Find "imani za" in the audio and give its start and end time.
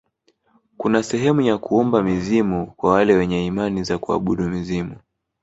3.45-3.97